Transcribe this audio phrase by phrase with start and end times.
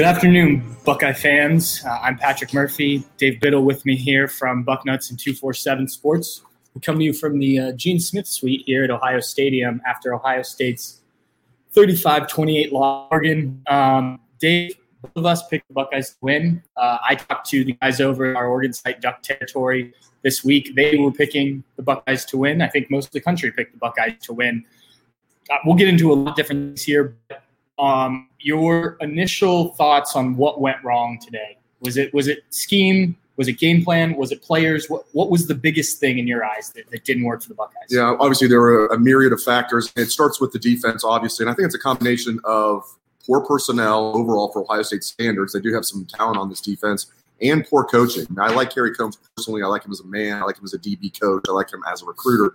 [0.00, 1.84] Good afternoon, Buckeye fans.
[1.84, 3.04] Uh, I'm Patrick Murphy.
[3.18, 6.40] Dave Biddle with me here from Bucknuts and 247 Sports.
[6.72, 10.14] We come to you from the uh, Gene Smith Suite here at Ohio Stadium after
[10.14, 11.02] Ohio State's
[11.72, 13.12] 35 28 loss.
[13.66, 16.62] Um, Dave, both of us picked the Buckeyes to win.
[16.78, 20.74] Uh, I talked to the guys over at our Oregon site, Duck Territory, this week.
[20.74, 22.62] They were picking the Buckeyes to win.
[22.62, 24.64] I think most of the country picked the Buckeyes to win.
[25.50, 27.18] Uh, we'll get into a lot of different things here.
[27.28, 27.42] But
[27.80, 31.56] um, your initial thoughts on what went wrong today.
[31.80, 33.16] Was it was it scheme?
[33.36, 34.16] Was it game plan?
[34.16, 34.90] Was it players?
[34.90, 37.54] What what was the biggest thing in your eyes that, that didn't work for the
[37.54, 37.88] Buckeyes?
[37.88, 39.92] Yeah, obviously there were a myriad of factors.
[39.96, 42.84] It starts with the defense, obviously, and I think it's a combination of
[43.24, 45.52] poor personnel overall for Ohio State standards.
[45.52, 47.06] They do have some talent on this defense
[47.40, 48.26] and poor coaching.
[48.38, 49.62] I like Kerry Coombs personally.
[49.62, 50.42] I like him as a man.
[50.42, 51.44] I like him as a DB coach.
[51.48, 52.54] I like him as a recruiter.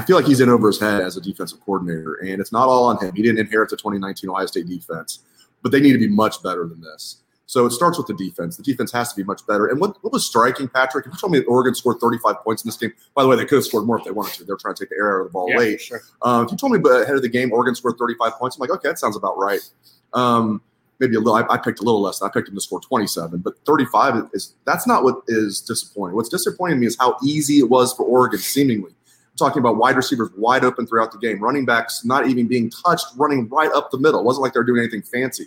[0.00, 2.68] I feel like he's in over his head as a defensive coordinator, and it's not
[2.68, 3.14] all on him.
[3.14, 5.18] He didn't inherit the 2019 Ohio State defense,
[5.62, 7.16] but they need to be much better than this.
[7.44, 8.56] So it starts with the defense.
[8.56, 9.66] The defense has to be much better.
[9.66, 11.04] And what, what was striking, Patrick?
[11.04, 13.36] If you told me that Oregon scored 35 points in this game, by the way,
[13.36, 14.44] they could have scored more if they wanted to.
[14.44, 15.80] They're trying to take the air out of the ball Yeah, late.
[15.82, 16.00] sure.
[16.22, 18.70] Um, if you told me ahead of the game Oregon scored 35 points, I'm like,
[18.70, 19.60] okay, that sounds about right.
[20.14, 20.62] Um,
[21.00, 21.34] maybe a little.
[21.34, 22.22] I, I picked a little less.
[22.22, 26.14] I picked them to score 27, but 35 is that's not what is disappointing.
[26.16, 28.92] What's disappointing to me is how easy it was for Oregon, seemingly.
[29.40, 33.06] Talking about wide receivers wide open throughout the game, running backs not even being touched,
[33.16, 34.20] running right up the middle.
[34.20, 35.46] It wasn't like they're doing anything fancy.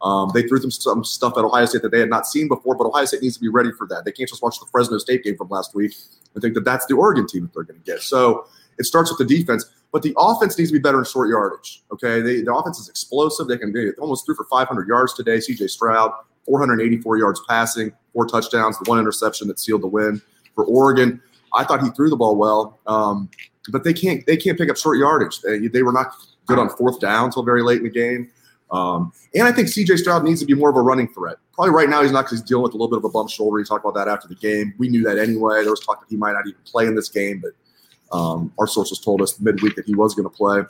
[0.00, 2.74] Um, they threw them some stuff at Ohio State that they had not seen before,
[2.74, 4.04] but Ohio State needs to be ready for that.
[4.04, 5.94] They can't just watch the Fresno State game from last week
[6.34, 8.02] and think that that's the Oregon team that they're going to get.
[8.02, 8.46] So
[8.78, 11.82] it starts with the defense, but the offense needs to be better in short yardage.
[11.92, 13.46] Okay, they, the offense is explosive.
[13.46, 15.40] They can they almost threw for 500 yards today.
[15.40, 15.68] C.J.
[15.68, 16.12] Stroud,
[16.46, 20.20] 484 yards passing, four touchdowns, the one interception that sealed the win
[20.54, 21.20] for Oregon.
[21.54, 23.28] I thought he threw the ball well, um,
[23.70, 25.40] but they can't they can't pick up short yardage.
[25.40, 26.14] They, they were not
[26.46, 28.30] good on fourth down until very late in the game.
[28.70, 29.98] Um, and I think C.J.
[29.98, 31.36] Stroud needs to be more of a running threat.
[31.52, 33.30] Probably right now he's not because he's dealing with a little bit of a bump
[33.30, 33.58] shoulder.
[33.58, 34.74] He talked about that after the game.
[34.78, 35.62] We knew that anyway.
[35.62, 38.66] There was talk that he might not even play in this game, but um, our
[38.66, 40.62] sources told us midweek that he was going to play.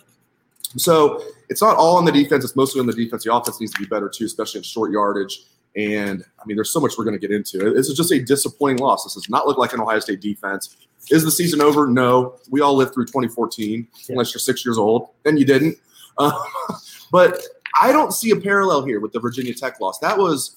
[0.77, 2.45] So it's not all on the defense.
[2.45, 3.25] It's mostly on the defense.
[3.25, 5.45] The offense needs to be better too, especially in short yardage.
[5.77, 7.75] And I mean, there's so much we're going to get into.
[7.75, 9.05] This is just a disappointing loss.
[9.05, 10.77] This does not look like an Ohio State defense.
[11.11, 11.87] Is the season over?
[11.87, 12.37] No.
[12.51, 15.77] We all lived through 2014, unless you're six years old, and you didn't.
[16.17, 16.33] Uh,
[17.13, 17.41] but
[17.81, 19.99] I don't see a parallel here with the Virginia Tech loss.
[19.99, 20.57] That was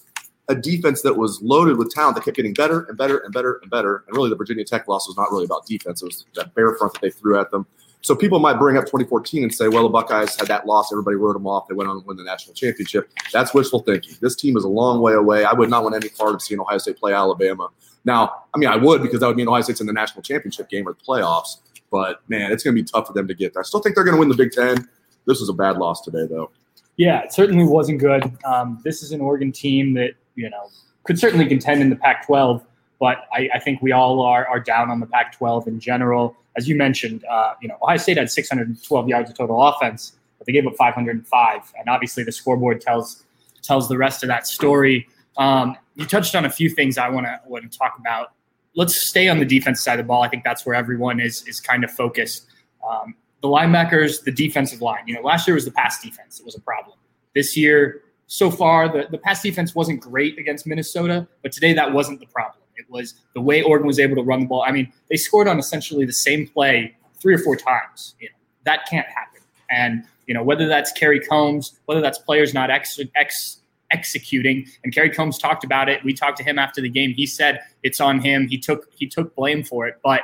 [0.50, 3.60] a defense that was loaded with talent that kept getting better and better and better
[3.62, 4.04] and better.
[4.08, 6.02] And really, the Virginia Tech loss was not really about defense.
[6.02, 7.66] It was that bear front that they threw at them.
[8.02, 10.92] So people might bring up 2014 and say, well, the Buckeyes had that loss.
[10.94, 11.68] Everybody wrote them off.
[11.68, 13.10] They went on to win the national championship.
[13.34, 14.16] That's wishful thinking.
[14.22, 15.44] This team is a long way away.
[15.44, 17.70] I would not want any part of seeing Ohio State play Alabama.
[18.06, 20.70] Now, I mean, I would because that would mean Ohio State's in the national championship
[20.70, 21.58] game or the playoffs.
[21.92, 23.62] But man, it's going to be tough for them to get there.
[23.62, 24.88] I still think they're going to win the Big Ten.
[25.26, 26.52] This was a bad loss today, though.
[26.98, 28.24] Yeah, it certainly wasn't good.
[28.46, 30.70] Um, this is an Oregon team that you know
[31.04, 32.64] could certainly contend in the Pac-12,
[33.00, 36.36] but I, I think we all are are down on the Pac-12 in general.
[36.58, 40.48] As you mentioned, uh, you know Ohio State had 612 yards of total offense, but
[40.48, 43.24] they gave up 505, and obviously the scoreboard tells
[43.62, 45.08] tells the rest of that story.
[45.38, 48.34] Um, you touched on a few things I want to want to talk about.
[48.76, 50.24] Let's stay on the defense side of the ball.
[50.24, 52.48] I think that's where everyone is is kind of focused.
[52.88, 55.04] Um, the linebackers, the defensive line.
[55.06, 56.40] You know, last year was the pass defense.
[56.40, 56.98] It was a problem.
[57.36, 61.92] This year, so far, the, the pass defense wasn't great against Minnesota, but today that
[61.94, 62.62] wasn't the problem.
[62.90, 64.64] Was the way Oregon was able to run the ball.
[64.66, 68.16] I mean, they scored on essentially the same play three or four times.
[68.20, 69.42] You know, that can't happen.
[69.70, 73.60] And, you know, whether that's Kerry Coombs, whether that's players not ex, ex,
[73.92, 76.04] executing, and Kerry Coombs talked about it.
[76.04, 77.14] We talked to him after the game.
[77.14, 78.48] He said it's on him.
[78.48, 80.00] He took he took blame for it.
[80.04, 80.22] But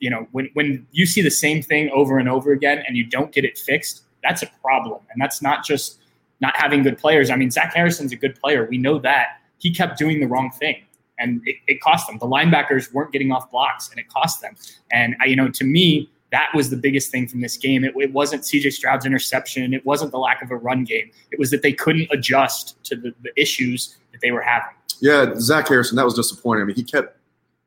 [0.00, 3.04] you know, when when you see the same thing over and over again and you
[3.04, 5.00] don't get it fixed, that's a problem.
[5.10, 5.98] And that's not just
[6.40, 7.30] not having good players.
[7.30, 8.66] I mean, Zach Harrison's a good player.
[8.68, 9.40] We know that.
[9.58, 10.82] He kept doing the wrong thing.
[11.24, 12.18] And it, it cost them.
[12.18, 14.54] The linebackers weren't getting off blocks, and it cost them.
[14.92, 17.84] And you know, to me, that was the biggest thing from this game.
[17.84, 19.72] It, it, wasn't CJ Stroud's interception.
[19.72, 21.10] It wasn't the lack of a run game.
[21.30, 24.74] It was that they couldn't adjust to the, the issues that they were having.
[25.00, 26.62] Yeah, Zach Harrison, that was disappointing.
[26.62, 27.18] I mean, he kept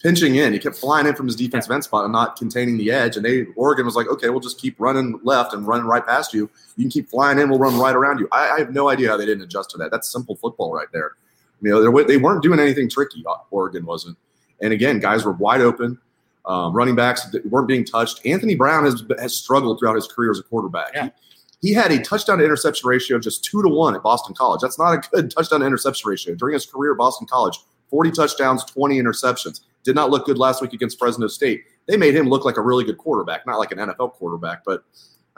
[0.01, 0.53] pinching in.
[0.53, 3.15] He kept flying in from his defensive end spot and not containing the edge.
[3.15, 6.33] And they Oregon was like, okay, we'll just keep running left and running right past
[6.33, 6.49] you.
[6.75, 7.49] You can keep flying in.
[7.49, 8.27] We'll run right around you.
[8.31, 9.91] I, I have no idea how they didn't adjust to that.
[9.91, 11.13] That's simple football right there.
[11.61, 13.23] You know, they weren't doing anything tricky.
[13.27, 14.17] Uh, Oregon wasn't.
[14.61, 15.99] And again, guys were wide open.
[16.45, 18.25] Um, running backs weren't being touched.
[18.25, 20.91] Anthony Brown has has struggled throughout his career as a quarterback.
[20.93, 21.09] Yeah.
[21.61, 24.35] He, he had a touchdown to interception ratio of just two to one at Boston
[24.35, 24.61] College.
[24.61, 26.35] That's not a good touchdown to interception ratio.
[26.35, 27.59] During his career at Boston College,
[27.89, 29.61] 40 touchdowns, 20 interceptions.
[29.83, 31.63] Did not look good last week against Fresno State.
[31.87, 34.83] They made him look like a really good quarterback, not like an NFL quarterback, but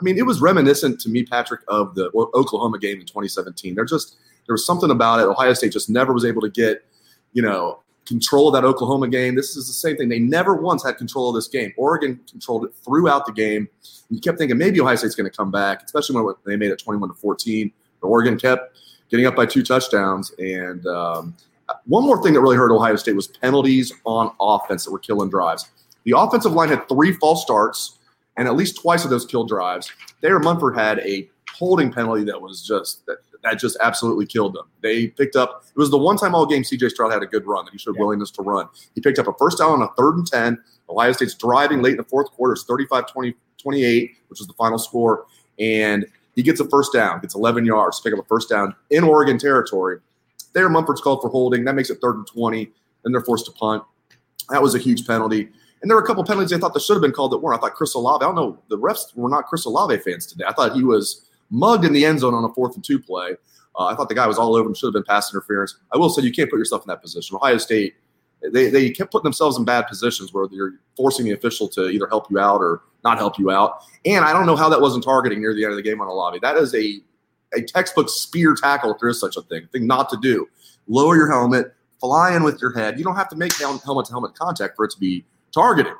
[0.00, 3.74] I mean, it was reminiscent to me, Patrick, of the Oklahoma game in 2017.
[3.74, 4.16] They're just
[4.46, 5.24] there was something about it.
[5.24, 6.84] Ohio State just never was able to get,
[7.32, 9.36] you know, control of that Oklahoma game.
[9.36, 10.08] This is the same thing.
[10.08, 11.72] They never once had control of this game.
[11.76, 13.68] Oregon controlled it throughout the game.
[14.08, 16.72] And you kept thinking maybe Ohio State's going to come back, especially when they made
[16.72, 17.72] it 21 to 14.
[18.00, 18.76] But Oregon kept
[19.10, 20.32] getting up by two touchdowns.
[20.38, 21.36] And um,
[21.86, 25.30] one more thing that really hurt Ohio State was penalties on offense that were killing
[25.30, 25.70] drives.
[26.04, 27.98] The offensive line had three false starts,
[28.36, 29.92] and at least twice of those killed drives.
[30.20, 34.66] Thayer Munford had a holding penalty that was just that, that just absolutely killed them.
[34.82, 37.46] They picked up it was the one time all game CJ Stroud had a good
[37.46, 38.02] run that he showed yeah.
[38.02, 38.68] willingness to run.
[38.94, 40.58] He picked up a first down on a third and 10.
[40.88, 42.52] Ohio State's driving late in the fourth quarter.
[42.52, 45.26] It's 35 20, 28, which was the final score.
[45.58, 49.04] And he gets a first down, gets 11 yards, pick up a first down in
[49.04, 49.98] Oregon territory.
[50.52, 51.64] There, Munford's called for holding.
[51.64, 52.70] That makes it third and 20.
[53.04, 53.84] Then they're forced to punt.
[54.48, 55.48] That was a huge penalty.
[55.82, 57.58] And there were a couple penalties I thought that should have been called that weren't.
[57.58, 60.44] I thought Chris Olave, I don't know, the refs were not Chris Olave fans today.
[60.46, 63.36] I thought he was mugged in the end zone on a fourth and two play.
[63.78, 65.76] Uh, I thought the guy was all over him, should have been pass interference.
[65.92, 67.36] I will say you can't put yourself in that position.
[67.36, 67.94] Ohio State,
[68.52, 72.08] they, they kept putting themselves in bad positions where you're forcing the official to either
[72.08, 73.84] help you out or not help you out.
[74.04, 76.08] And I don't know how that wasn't targeting near the end of the game on
[76.08, 76.38] Olave.
[76.40, 77.00] That is a,
[77.54, 80.48] a textbook spear tackle if there is such a thing, thing not to do.
[80.88, 82.98] Lower your helmet, fly in with your head.
[82.98, 85.92] You don't have to make helmet to helmet contact for it to be targeted.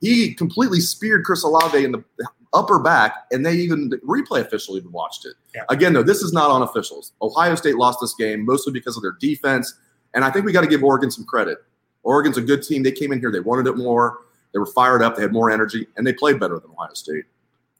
[0.00, 2.04] He completely speared Chris Olave in the
[2.52, 5.34] upper back, and they even the replay official even watched it.
[5.54, 5.64] Yeah.
[5.68, 7.12] Again, though, this is not on officials.
[7.20, 9.74] Ohio State lost this game mostly because of their defense,
[10.14, 11.58] and I think we got to give Oregon some credit.
[12.04, 12.82] Oregon's a good team.
[12.82, 14.20] They came in here, they wanted it more,
[14.52, 17.24] they were fired up, they had more energy, and they played better than Ohio State.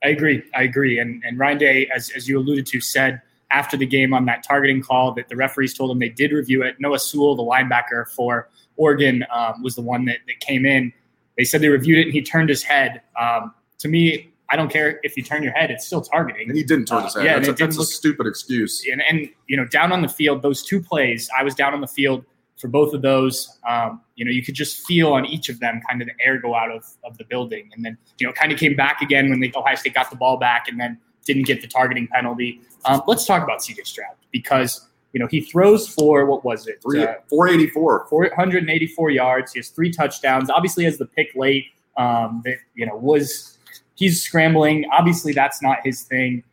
[0.05, 0.43] I agree.
[0.55, 0.99] I agree.
[0.99, 3.21] And and Ryan Day, as as you alluded to, said
[3.51, 6.63] after the game on that targeting call that the referees told him they did review
[6.63, 6.77] it.
[6.79, 10.93] Noah Sewell, the linebacker for Oregon, um, was the one that, that came in.
[11.39, 13.01] They said they reviewed it and he turned his head.
[13.19, 16.49] Um, to me, I don't care if you turn your head; it's still targeting.
[16.49, 17.21] And he didn't turn his head.
[17.21, 18.85] Uh, yeah, that's, a, that's look, a, stupid excuse.
[18.91, 21.81] And, and you know, down on the field, those two plays, I was down on
[21.81, 22.25] the field
[22.57, 23.59] for both of those.
[23.69, 26.39] Um, you know, you could just feel on each of them kind of the air
[26.39, 29.31] go out of, of the building, and then you know, kind of came back again
[29.31, 32.61] when the Ohio State got the ball back, and then didn't get the targeting penalty.
[32.87, 34.89] Um, let's talk about CJ Stroud because
[35.19, 36.81] you know he throws for what was it?
[36.81, 39.53] Three, uh, 484, 484 yards.
[39.53, 40.49] He has three touchdowns.
[40.49, 41.67] Obviously, has the pick late.
[41.97, 43.59] Um, that you know was
[43.97, 44.85] he's scrambling.
[44.93, 46.45] Obviously, that's not his thing.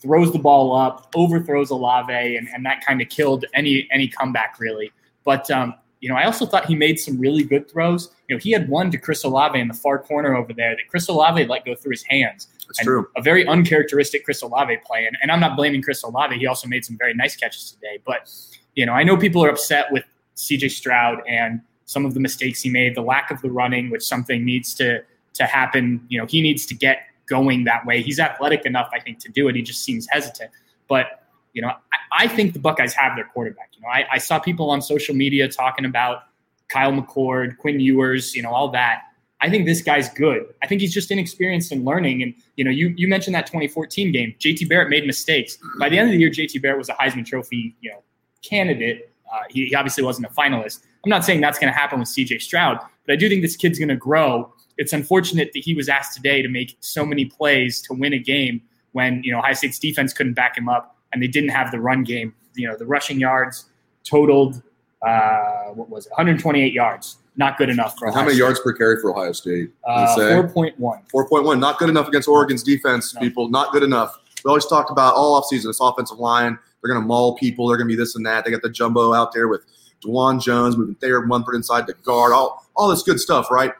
[0.00, 4.58] Throws the ball up, overthrows Olave, and, and that kind of killed any any comeback
[4.58, 4.90] really.
[5.22, 8.10] But um, you know, I also thought he made some really good throws.
[8.28, 10.88] You know, he had one to Chris Olave in the far corner over there that
[10.88, 12.48] Chris Olave let go through his hands.
[12.66, 13.06] That's true.
[13.16, 16.36] A very uncharacteristic Chris Olave play, and, and I'm not blaming Chris Olave.
[16.38, 17.98] He also made some very nice catches today.
[18.06, 18.30] But
[18.74, 20.04] you know, I know people are upset with
[20.36, 20.68] C.J.
[20.70, 24.44] Stroud and some of the mistakes he made, the lack of the running, which something
[24.44, 25.02] needs to
[25.34, 26.04] to happen.
[26.08, 28.02] You know, he needs to get going that way.
[28.02, 29.56] He's athletic enough, I think, to do it.
[29.56, 30.50] He just seems hesitant.
[30.88, 31.19] But
[31.52, 33.70] you know, I, I think the Buckeyes have their quarterback.
[33.74, 36.22] You know, I, I, saw people on social media talking about
[36.68, 39.02] Kyle McCord, Quinn Ewers, you know, all that.
[39.42, 40.44] I think this guy's good.
[40.62, 42.22] I think he's just inexperienced in learning.
[42.22, 44.34] And you know, you you mentioned that 2014 game.
[44.38, 45.58] JT Barrett made mistakes.
[45.78, 48.02] By the end of the year, JT Barrett was a Heisman Trophy, you know,
[48.42, 49.10] candidate.
[49.32, 50.80] Uh, he, he obviously wasn't a finalist.
[51.04, 53.56] I'm not saying that's going to happen with CJ Stroud, but I do think this
[53.56, 57.26] kid's going to grow it's unfortunate that he was asked today to make so many
[57.26, 60.96] plays to win a game when you know High State's defense couldn't back him up
[61.12, 62.34] and they didn't have the run game.
[62.54, 63.66] You know, the rushing yards
[64.04, 64.62] totaled
[65.06, 67.16] uh, what was it, 128 yards.
[67.36, 68.10] Not good enough for.
[68.10, 68.38] How many State.
[68.38, 69.70] yards per carry for Ohio State?
[69.84, 70.76] Uh, 4.1.
[70.78, 71.58] 4.1.
[71.58, 73.20] Not good enough against Oregon's defense, no.
[73.20, 73.48] people.
[73.48, 74.18] Not good enough.
[74.44, 76.58] We always talked about all offseason this offensive line.
[76.82, 77.68] They're going to maul people.
[77.68, 78.44] They're going to be this and that.
[78.44, 79.62] They got the jumbo out there with
[80.04, 82.32] Dawand Jones moving Thayer Munford inside the guard.
[82.32, 83.72] All all this good stuff, right?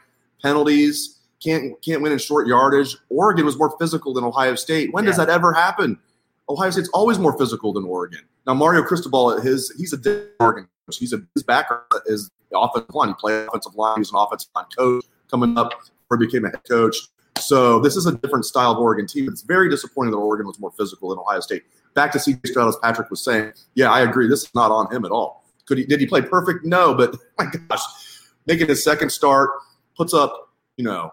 [0.43, 2.97] penalties, can't can't win in short yardage.
[3.09, 4.93] Oregon was more physical than Ohio State.
[4.93, 5.11] When yeah.
[5.11, 5.99] does that ever happen?
[6.51, 8.21] Ohio State's always more physical than Oregon.
[8.47, 10.99] Now Mario Cristobal, his he's a Oregon coach.
[10.99, 13.09] He's a his background is the offensive line.
[13.09, 13.97] He played offensive line.
[13.97, 16.97] He was an offensive line coach coming up before he became a head coach.
[17.39, 19.29] So this is a different style of Oregon team.
[19.29, 21.63] It's very disappointing that Oregon was more physical than Ohio State.
[21.95, 24.29] Back to CJ Stroud, as Patrick was saying, yeah, I agree.
[24.29, 25.45] This is not on him at all.
[25.67, 25.87] Could he?
[25.87, 26.65] Did he play perfect?
[26.65, 27.83] No, but my gosh,
[28.47, 29.51] making his second start
[29.97, 31.13] puts up, you know,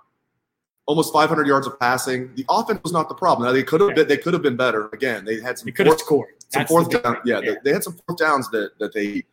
[0.87, 2.33] almost 500 yards of passing.
[2.35, 3.47] The offense was not the problem.
[3.47, 4.89] Now they could have been, they could have been better.
[4.93, 5.65] Again, they had some.
[5.65, 6.29] They could have scored.
[6.49, 7.13] Some That's fourth down.
[7.13, 7.41] big Yeah.
[7.41, 9.23] They, they had some fourth downs that that they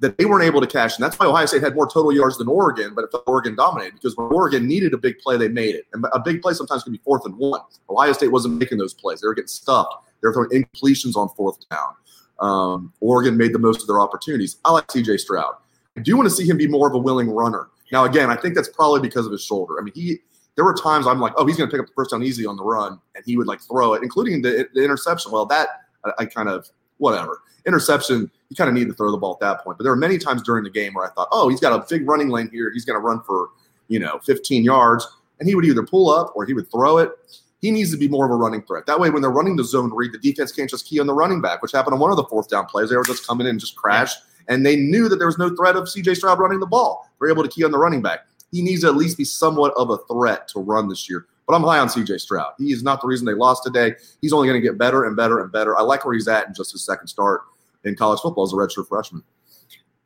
[0.00, 2.38] that they weren't able to cash, and that's why Ohio State had more total yards
[2.38, 2.94] than Oregon.
[2.94, 5.86] But it felt Oregon dominated because when Oregon needed a big play, they made it.
[5.92, 7.60] And a big play sometimes can be fourth and one.
[7.88, 9.94] Ohio State wasn't making those plays; they were getting stuffed.
[10.20, 11.94] They were throwing incompletions on fourth down.
[12.40, 14.58] Um, Oregon made the most of their opportunities.
[14.64, 15.18] I like C.J.
[15.18, 15.54] Stroud.
[15.96, 17.68] I do want to see him be more of a willing runner.
[17.90, 19.80] Now, again, I think that's probably because of his shoulder.
[19.80, 20.20] I mean, he
[20.58, 22.44] there were times I'm like, oh, he's going to pick up the first down easy
[22.44, 25.30] on the run, and he would like throw it, including the, the interception.
[25.30, 25.68] Well, that
[26.04, 28.28] I, I kind of whatever interception.
[28.48, 29.78] You kind of need to throw the ball at that point.
[29.78, 31.86] But there were many times during the game where I thought, oh, he's got a
[31.88, 32.72] big running lane here.
[32.72, 33.50] He's going to run for
[33.86, 35.06] you know 15 yards,
[35.38, 37.12] and he would either pull up or he would throw it.
[37.60, 38.86] He needs to be more of a running threat.
[38.86, 41.14] That way, when they're running the zone read, the defense can't just key on the
[41.14, 42.90] running back, which happened on one of the fourth down plays.
[42.90, 45.54] They were just coming in and just crashed, and they knew that there was no
[45.54, 46.14] threat of C.J.
[46.14, 47.08] Stroud running the ball.
[47.20, 48.26] They were able to key on the running back.
[48.50, 51.26] He needs to at least be somewhat of a threat to run this year.
[51.46, 52.18] But I'm high on C.J.
[52.18, 52.52] Stroud.
[52.58, 53.94] He is not the reason they lost today.
[54.20, 55.78] He's only going to get better and better and better.
[55.78, 57.42] I like where he's at in just his second start
[57.84, 59.22] in college football as a redshirt freshman.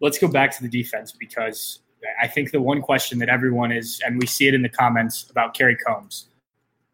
[0.01, 1.81] let's go back to the defense because
[2.21, 5.29] I think the one question that everyone is, and we see it in the comments
[5.31, 6.29] about Kerry Coombs.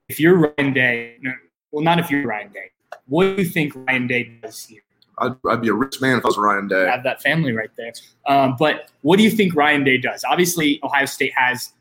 [0.08, 1.16] If you're Ryan Day,
[1.70, 2.70] well, not if you're Ryan Day,
[3.06, 4.82] what do you think Ryan Day does here?
[5.20, 6.86] I'd, I'd be a rich man if I was Ryan Day.
[6.86, 7.92] I have that family right there.
[8.26, 10.24] Um, but what do you think Ryan Day does?
[10.28, 11.72] Obviously, Ohio State has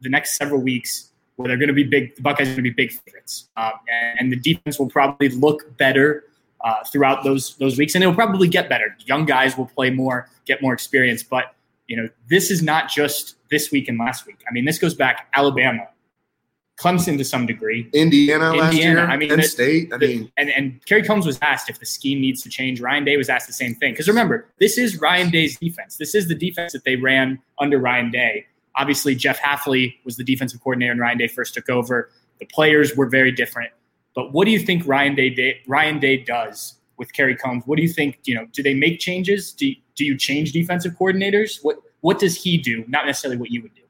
[0.00, 2.14] the next several weeks where they're going to be big.
[2.16, 5.28] The Buckeyes are going to be big favorites, um, and, and the defense will probably
[5.28, 6.24] look better
[6.64, 8.96] uh, throughout those those weeks, and it will probably get better.
[9.04, 11.54] Young guys will play more, get more experience, but
[11.88, 14.38] you know this is not just this week and last week.
[14.48, 15.88] I mean, this goes back Alabama,
[16.76, 19.92] Clemson to some degree, Indiana, last Indiana, year, I mean, Penn the- State.
[19.92, 22.80] I mean, and and Kerry Coombs was asked if the scheme needs to change.
[22.80, 23.92] Ryan Day was asked the same thing.
[23.92, 25.96] Because remember, this is Ryan Day's defense.
[25.96, 28.46] This is the defense that they ran under Ryan Day.
[28.76, 32.10] Obviously, Jeff Hafley was the defensive coordinator, and Ryan Day first took over.
[32.40, 33.70] The players were very different.
[34.16, 37.62] But what do you think Ryan Day, Day Ryan Day does with Kerry Coombs?
[37.66, 38.18] What do you think?
[38.24, 39.52] You know, do they make changes?
[39.52, 41.60] Do do you change defensive coordinators?
[41.62, 42.84] What what does he do?
[42.88, 43.80] Not necessarily what you would do.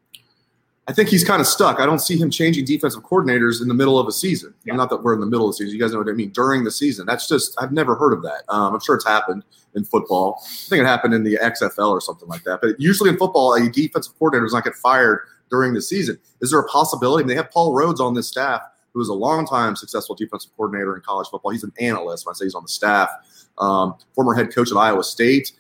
[0.87, 1.81] I think he's kind of stuck.
[1.81, 4.53] I don't see him changing defensive coordinators in the middle of a season.
[4.65, 4.75] Yeah.
[4.75, 5.75] Not that we're in the middle of the season.
[5.75, 6.31] You guys know what I mean.
[6.31, 8.43] During the season, that's just I've never heard of that.
[8.49, 10.43] Um, I'm sure it's happened in football.
[10.43, 12.61] I think it happened in the XFL or something like that.
[12.61, 16.19] But usually in football, a defensive coordinator does not get fired during the season.
[16.41, 17.23] Is there a possibility?
[17.23, 18.61] I mean, they have Paul Rhoads on this staff,
[18.93, 21.51] who is a long-time successful defensive coordinator in college football.
[21.51, 22.27] He's an analyst.
[22.27, 23.09] When I say he's on the staff,
[23.59, 25.53] um, former head coach at Iowa State.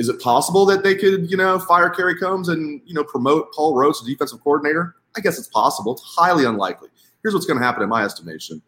[0.00, 3.52] Is it possible that they could, you know, fire Kerry Coombs and you know promote
[3.52, 4.96] Paul Rhoads to defensive coordinator?
[5.14, 5.92] I guess it's possible.
[5.92, 6.88] It's highly unlikely.
[7.22, 8.62] Here's what's going to happen in my estimation.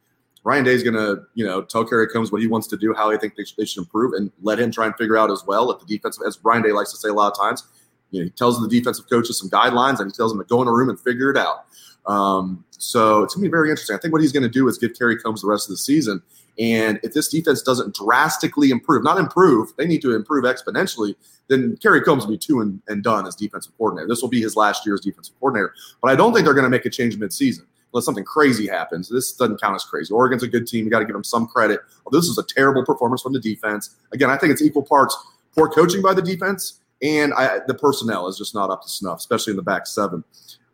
[0.45, 3.11] Ryan Day's going to, you know, tell Kerry Coombs what he wants to do, how
[3.11, 5.43] he think they should, they should improve, and let him try and figure out as
[5.47, 5.71] well.
[5.71, 7.67] If the defensive, as Ryan Day likes to say a lot of times,
[8.11, 10.61] you know, he tells the defensive coaches some guidelines and he tells them to go
[10.61, 11.65] in a room and figure it out.
[12.07, 13.97] Um, so it's going to be very interesting.
[13.97, 15.79] I think what he's going to do is give Kerry Coombs the rest of the
[15.79, 16.23] season.
[16.59, 21.15] And if this defense doesn't drastically improve, not improve, they need to improve exponentially,
[21.49, 24.09] then Kerry Coombs will be two and, and done as defensive coordinator.
[24.09, 25.75] This will be his last year as defensive coordinator.
[26.03, 29.09] But I don't think they're going to make a change midseason unless something crazy happens.
[29.09, 30.13] This doesn't count as crazy.
[30.13, 30.85] Oregon's a good team.
[30.85, 31.81] You got to give them some credit.
[32.05, 33.97] Well, this is a terrible performance from the defense.
[34.13, 35.17] Again, I think it's equal parts
[35.55, 39.19] poor coaching by the defense and I, the personnel is just not up to snuff,
[39.19, 40.23] especially in the back seven.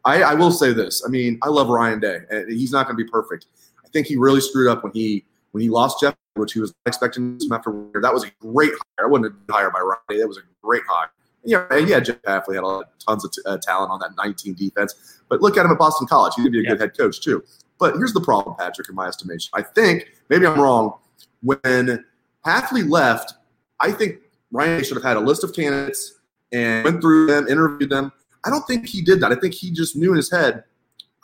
[0.08, 1.02] I, I will say this.
[1.06, 2.20] I mean, I love Ryan Day.
[2.30, 3.44] and He's not going to be perfect.
[3.84, 6.72] I think he really screwed up when he when he lost Jeff, which he was
[6.86, 7.70] expecting him after.
[8.00, 9.06] That was a great hire.
[9.06, 10.18] I wouldn't have been hired by Ryan Day.
[10.20, 11.10] That was a great hire.
[11.44, 14.10] Yeah, and yeah, Jeff Hafley had a lot, tons of t- uh, talent on that
[14.16, 15.20] 19 defense.
[15.28, 16.34] But look at him at Boston College.
[16.36, 17.44] He could be a good head coach too.
[17.78, 19.50] But here's the problem, Patrick, in my estimation.
[19.54, 20.98] I think maybe I'm wrong.
[21.42, 22.04] When
[22.44, 23.34] Hafley left,
[23.80, 24.16] I think
[24.52, 26.14] Ryan should have had a list of candidates
[26.50, 28.12] and went through them, interviewed them.
[28.44, 29.32] I don't think he did that.
[29.32, 30.64] I think he just knew in his head,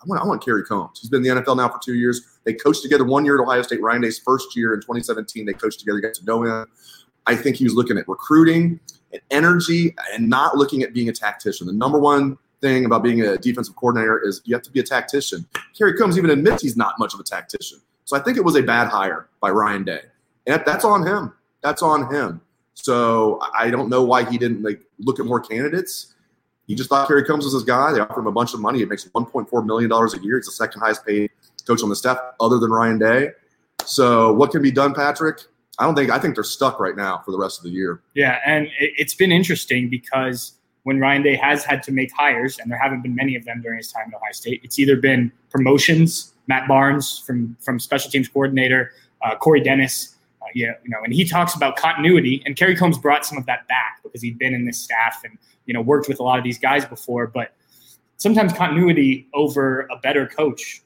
[0.05, 1.01] I want, I want Kerry Coombs.
[1.01, 2.21] He's been in the NFL now for two years.
[2.45, 3.81] They coached together one year at Ohio State.
[3.81, 6.67] Ryan Day's first year in 2017, they coached together, got to know him.
[7.27, 8.81] I think he was looking at recruiting
[9.13, 11.67] and energy and not looking at being a tactician.
[11.67, 14.83] The number one thing about being a defensive coordinator is you have to be a
[14.83, 15.47] tactician.
[15.77, 17.81] Kerry Coombs even admits he's not much of a tactician.
[18.05, 20.01] So I think it was a bad hire by Ryan Day.
[20.47, 21.33] And that's on him.
[21.63, 22.43] That's on him.
[22.75, 26.14] So I don't know why he didn't like look at more candidates.
[26.67, 27.93] He just thought Kerry Coombs was his guy.
[27.93, 28.81] They offered him a bunch of money.
[28.81, 30.37] It makes $1.4 million a year.
[30.37, 31.31] He's the second highest paid
[31.67, 33.29] coach on the staff other than Ryan Day.
[33.85, 35.41] So what can be done, Patrick?
[35.79, 38.01] I don't think I think they're stuck right now for the rest of the year.
[38.15, 40.53] Yeah, and it, it's been interesting because
[40.85, 43.61] when Ryan Day has had to make hires, and there haven't been many of them
[43.63, 48.11] during his time at Ohio State, it's either been promotions, Matt Barnes from from special
[48.11, 48.93] teams coordinator,
[49.23, 50.14] uh, Corey Dennis,
[50.55, 52.43] you know, and he talks about continuity.
[52.47, 55.39] And Kerry Coombs brought some of that back because he'd been in this staff and
[55.67, 57.27] you know worked with a lot of these guys before.
[57.27, 57.55] But
[58.17, 60.83] sometimes continuity over a better coach,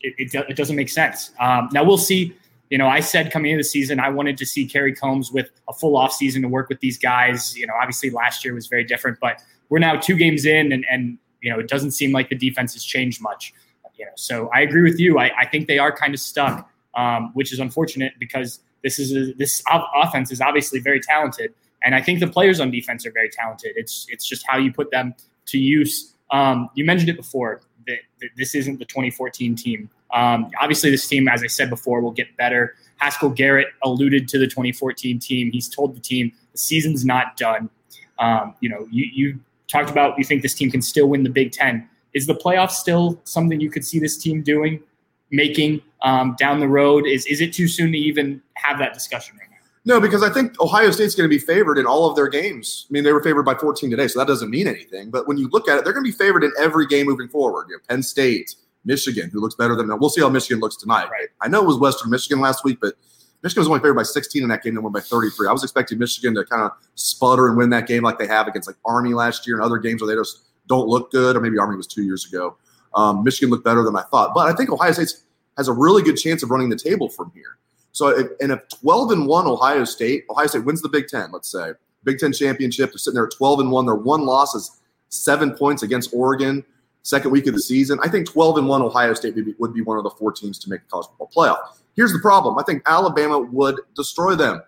[0.00, 1.32] it, it, it doesn't make sense.
[1.40, 2.36] Um, now we'll see.
[2.70, 5.50] You know, I said coming into the season, I wanted to see Kerry Coombs with
[5.68, 7.56] a full off season to work with these guys.
[7.56, 10.84] You know, obviously last year was very different, but we're now two games in, and
[10.90, 13.52] and you know, it doesn't seem like the defense has changed much.
[13.98, 15.18] You know, so I agree with you.
[15.18, 19.12] I, I think they are kind of stuck, um, which is unfortunate because this is
[19.12, 23.12] a, this offense is obviously very talented, and I think the players on defense are
[23.12, 23.72] very talented.
[23.76, 25.14] It's it's just how you put them
[25.46, 26.14] to use.
[26.30, 29.90] Um, you mentioned it before that, that, this isn't the 2014 team.
[30.12, 32.74] Um, obviously, this team, as I said before, will get better.
[32.96, 35.50] Haskell Garrett alluded to the 2014 team.
[35.52, 37.70] He's told the team the season's not done.
[38.18, 41.30] Um, you know, you, you talked about you think this team can still win the
[41.30, 41.88] Big Ten.
[42.14, 44.80] Is the playoffs still something you could see this team doing,
[45.30, 47.06] making um, down the road?
[47.06, 49.56] Is is it too soon to even have that discussion right now?
[49.84, 52.86] No, because I think Ohio State's going to be favored in all of their games.
[52.88, 55.10] I mean, they were favored by 14 today, so that doesn't mean anything.
[55.10, 57.28] But when you look at it, they're going to be favored in every game moving
[57.28, 57.66] forward.
[57.68, 58.54] You know, Penn State,
[58.84, 59.98] Michigan, who looks better than them.
[59.98, 61.08] We'll see how Michigan looks tonight.
[61.10, 61.28] Right.
[61.40, 62.94] I know it was Western Michigan last week, but
[63.42, 64.76] Michigan was only favored by 16 in that game.
[64.76, 65.48] They won by 33.
[65.48, 68.46] I was expecting Michigan to kind of sputter and win that game like they have
[68.46, 71.40] against like Army last year and other games where they just don't look good, or
[71.40, 72.56] maybe Army was two years ago.
[72.94, 75.12] Um, Michigan looked better than I thought, but I think Ohio State
[75.56, 77.58] has a really good chance of running the table from here.
[77.92, 81.30] So, if, and if 12 and one Ohio State, Ohio State wins the Big Ten,
[81.30, 81.72] let's say
[82.04, 83.86] Big Ten championship, they're sitting there at 12 and one.
[83.86, 86.64] Their one loss is seven points against Oregon
[87.02, 87.98] second week of the season.
[88.02, 90.32] I think 12 and 1 Ohio State would be, would be one of the four
[90.32, 91.82] teams to make the college football playoff.
[91.94, 94.62] Here's the problem I think Alabama would destroy them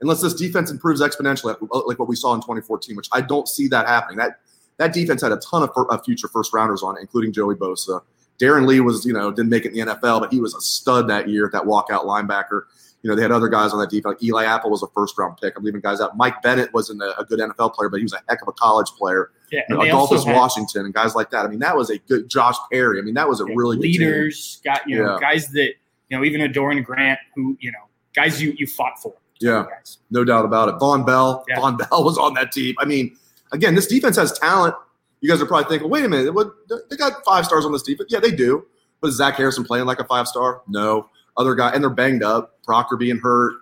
[0.00, 3.68] unless this defense improves exponentially, like what we saw in 2014, which I don't see
[3.68, 4.18] that happening.
[4.18, 4.40] That
[4.78, 7.54] that defense had a ton of, of uh, future first rounders on it, including Joey
[7.54, 8.00] Bosa.
[8.40, 10.60] Darron Lee was, you know, didn't make it in the NFL, but he was a
[10.60, 12.62] stud that year at that walkout linebacker.
[13.02, 14.04] You know, they had other guys on that defense.
[14.04, 15.56] Like Eli Apple was a first round pick.
[15.56, 16.16] I'm leaving guys out.
[16.16, 18.52] Mike Bennett wasn't a, a good NFL player, but he was a heck of a
[18.52, 19.30] college player.
[19.50, 21.46] Yeah, you know, Adolphus Washington and guys like that.
[21.46, 22.98] I mean, that was a good Josh Perry.
[22.98, 24.60] I mean, that was a yeah, really leaders.
[24.62, 25.18] Good got you know Yeah.
[25.20, 25.72] guys that
[26.08, 27.78] you know even a Doran Grant who you know
[28.14, 29.14] guys you you fought for.
[29.40, 29.64] Yeah.
[29.70, 29.98] Guys.
[30.10, 30.74] No doubt about it.
[30.74, 31.44] Vonn Bell.
[31.48, 31.56] Yeah.
[31.58, 32.74] Vonn Bell was on that team.
[32.78, 33.16] I mean,
[33.52, 34.74] again, this defense has talent.
[35.20, 36.52] You guys are probably thinking, wait a minute, what,
[36.88, 38.10] they got five stars on this defense.
[38.10, 38.66] Yeah, they do.
[39.00, 40.62] But is Zach Harrison playing like a five star?
[40.66, 41.08] No.
[41.36, 42.62] Other guy, and they're banged up.
[42.62, 43.54] Proctor being hurt.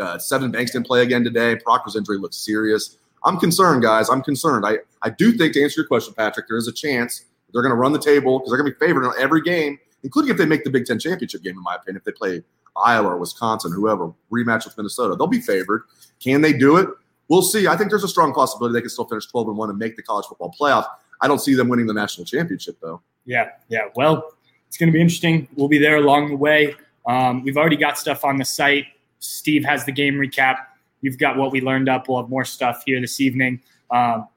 [0.00, 1.56] Uh, Sevyn Banks didn't play again today.
[1.56, 2.98] Proctor's injury looks serious.
[3.24, 4.08] I'm concerned, guys.
[4.08, 4.64] I'm concerned.
[4.64, 7.74] I, I do think, to answer your question, Patrick, there is a chance they're going
[7.74, 10.36] to run the table because they're going to be favored in every game, including if
[10.36, 11.96] they make the Big Ten championship game, in my opinion.
[11.96, 12.42] If they play
[12.76, 15.84] Iowa or Wisconsin, whoever, rematch with Minnesota, they'll be favored.
[16.20, 16.88] Can they do it?
[17.28, 17.66] We'll see.
[17.66, 19.96] I think there's a strong possibility they can still finish 12 and 1 and make
[19.96, 20.86] the college football playoff.
[21.20, 23.00] I don't see them winning the national championship, though.
[23.24, 23.88] Yeah, yeah.
[23.94, 24.32] Well,
[24.68, 25.48] it's going to be interesting.
[25.56, 26.74] We'll be there along the way.
[27.06, 28.86] Um, we've already got stuff on the site.
[29.18, 30.56] Steve has the game recap.
[31.00, 32.08] You've got what we learned up.
[32.08, 33.60] We'll have more stuff here this evening.
[33.90, 34.28] Um,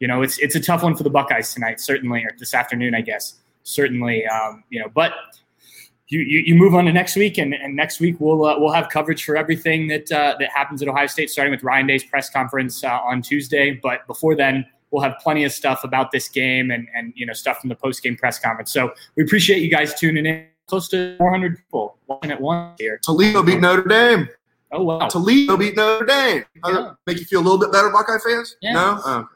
[0.00, 2.94] you know, it's it's a tough one for the Buckeyes tonight, certainly, or this afternoon,
[2.94, 3.34] I guess.
[3.64, 5.12] Certainly, um, you know, but
[6.08, 8.72] you, you, you move on to next week, and, and next week we'll uh, we'll
[8.72, 12.04] have coverage for everything that uh, that happens at Ohio State, starting with Ryan Day's
[12.04, 13.72] press conference uh, on Tuesday.
[13.82, 17.32] But before then, we'll have plenty of stuff about this game and and you know
[17.32, 18.72] stuff from the post game press conference.
[18.72, 20.46] So we appreciate you guys tuning in.
[20.66, 22.98] Close to 400 people watching at once here.
[23.02, 24.28] Toledo beat Notre Dame.
[24.70, 25.08] Oh wow!
[25.08, 26.44] Toledo beat Notre Dame.
[26.66, 26.90] Yeah.
[27.06, 28.56] make you feel a little bit better, Buckeye fans?
[28.60, 28.74] Yeah.
[28.74, 29.00] No?
[29.02, 29.28] Oh,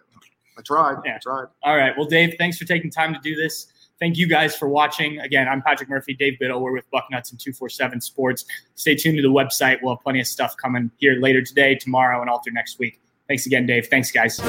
[0.59, 0.97] I tried.
[1.07, 1.17] Yeah.
[1.17, 1.47] I tried.
[1.62, 1.97] All right.
[1.97, 3.73] Well, Dave, thanks for taking time to do this.
[3.99, 5.21] Thank you guys for watching.
[5.21, 6.61] Again, I'm Patrick Murphy, Dave Biddle.
[6.61, 8.45] We're with Bucknuts and 247 Sports.
[8.75, 9.79] Stay tuned to the website.
[9.81, 13.01] We'll have plenty of stuff coming here later today, tomorrow, and all through next week.
[13.29, 13.87] Thanks again, Dave.
[13.87, 14.41] Thanks, guys.